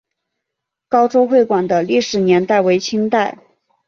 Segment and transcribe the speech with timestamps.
[0.89, 3.37] 高州会馆的历史年代为清代。